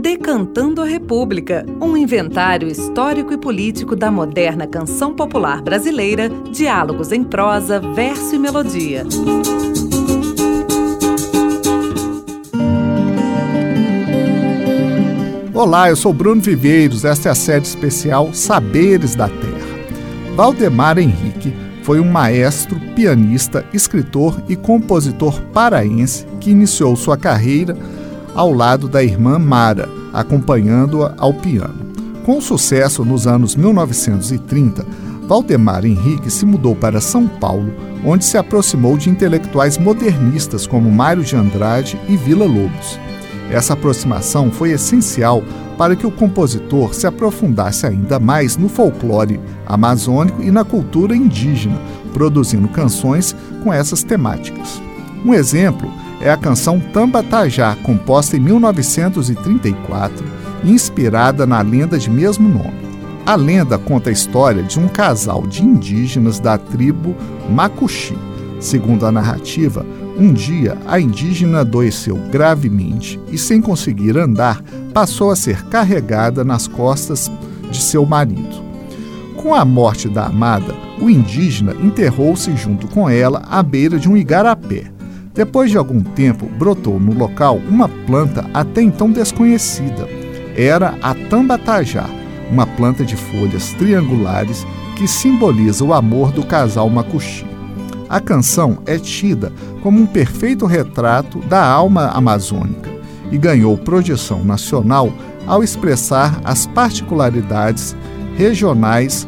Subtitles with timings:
[0.00, 7.22] Decantando a República, um inventário histórico e político da moderna canção popular brasileira, diálogos em
[7.22, 9.06] prosa, verso e melodia.
[15.54, 17.04] Olá, eu sou Bruno Viveiros.
[17.04, 20.34] Esta é a série especial Saberes da Terra.
[20.34, 21.54] Valdemar Henrique
[21.84, 27.76] foi um maestro, pianista, escritor e compositor paraense que iniciou sua carreira
[28.34, 31.92] ao lado da irmã Mara, acompanhando-a ao piano.
[32.24, 34.84] Com sucesso nos anos 1930,
[35.26, 37.72] Valdemar Henrique se mudou para São Paulo,
[38.04, 42.98] onde se aproximou de intelectuais modernistas como Mário de Andrade e Vila Lobos.
[43.50, 45.42] Essa aproximação foi essencial
[45.76, 51.78] para que o compositor se aprofundasse ainda mais no folclore amazônico e na cultura indígena,
[52.12, 54.80] produzindo canções com essas temáticas.
[55.24, 55.90] Um exemplo
[56.24, 60.24] é a canção Tambatajá, composta em 1934
[60.64, 62.82] e inspirada na lenda de mesmo nome.
[63.26, 67.14] A lenda conta a história de um casal de indígenas da tribo
[67.50, 68.16] Macuxi.
[68.58, 69.84] Segundo a narrativa,
[70.18, 74.62] um dia, a indígena adoeceu gravemente e, sem conseguir andar,
[74.94, 77.30] passou a ser carregada nas costas
[77.70, 78.64] de seu marido.
[79.36, 84.16] Com a morte da amada, o indígena enterrou-se junto com ela à beira de um
[84.16, 84.93] igarapé.
[85.34, 90.08] Depois de algum tempo, brotou no local uma planta até então desconhecida.
[90.56, 92.08] Era a tambatajá,
[92.48, 94.64] uma planta de folhas triangulares
[94.96, 97.44] que simboliza o amor do casal Macuxi.
[98.08, 102.88] A canção é tida como um perfeito retrato da alma amazônica
[103.32, 105.12] e ganhou projeção nacional
[105.48, 107.96] ao expressar as particularidades
[108.36, 109.26] regionais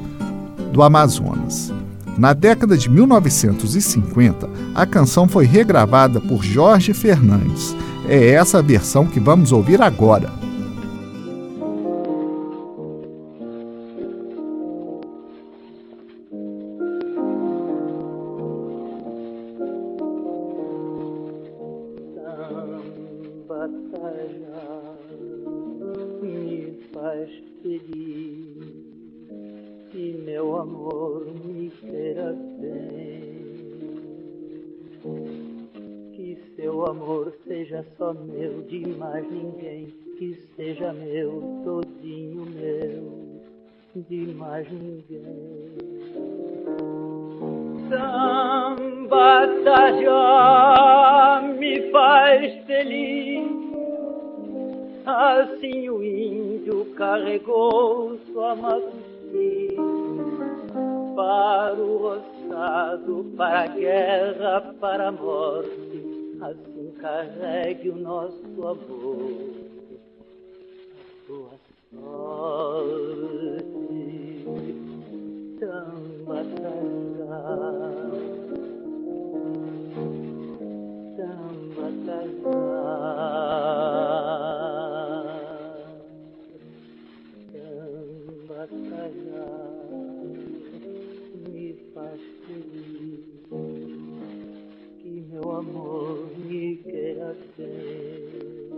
[0.72, 1.75] do Amazonas.
[2.19, 7.77] Na década de 1950, a canção foi regravada por Jorge Fernandes.
[8.08, 10.33] É essa a versão que vamos ouvir agora.
[26.92, 27.30] faz
[27.63, 28.57] feliz
[29.95, 31.55] e meu amor me
[32.60, 33.36] bem.
[36.12, 39.86] Que seu amor seja só meu, de mais ninguém,
[40.18, 43.40] que seja meu, todinho meu,
[43.94, 45.77] de mais ninguém.
[47.88, 49.46] Samba
[50.02, 53.56] já me faz feliz
[55.06, 59.77] Assim o índio carregou sua macuxi
[61.16, 66.36] para o roçado, para a guerra, para a morte.
[66.42, 69.50] Assim carregue o nosso amor,
[70.92, 71.50] a sua
[71.94, 73.16] sorte.
[75.58, 76.44] Samba
[95.56, 98.68] amor me queira ter.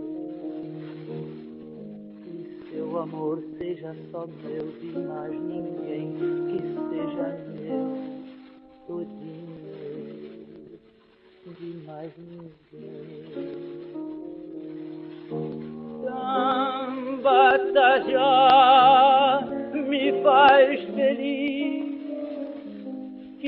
[2.23, 6.13] Que seu amor seja só meu, de mais ninguém,
[6.47, 7.27] que seja
[7.61, 7.87] meu,
[8.87, 9.59] todinho,
[11.57, 13.19] de mais ninguém.
[16.03, 17.39] Samba
[18.09, 19.41] já
[19.73, 20.87] me faz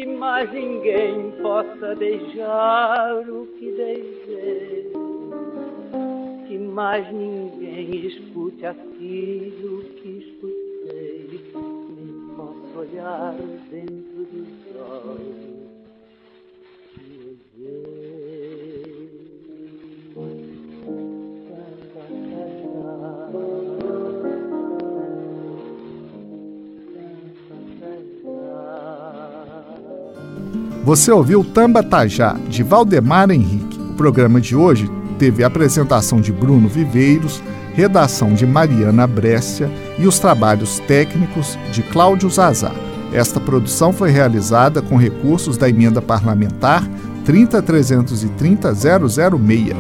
[0.01, 4.91] que mais ninguém possa beijar o que beijei,
[6.47, 13.35] que mais ninguém escute aquilo que escutei, nem possa olhar
[13.69, 15.50] dentro dos olhos
[30.83, 33.79] Você ouviu Tamba Tajá, de Valdemar Henrique.
[33.91, 34.89] O programa de hoje
[35.19, 37.39] teve a apresentação de Bruno Viveiros,
[37.73, 39.69] redação de Mariana Brescia
[39.99, 42.71] e os trabalhos técnicos de Cláudio Zazá.
[43.13, 46.83] Esta produção foi realizada com recursos da emenda parlamentar
[47.27, 49.75] 30330-006.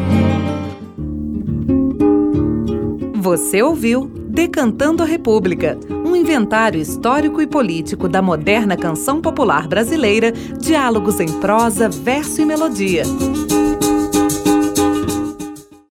[3.15, 5.79] Você ouviu Decantando a República,
[6.11, 12.45] um inventário histórico e político da moderna canção popular brasileira, diálogos em prosa, verso e
[12.45, 13.03] melodia.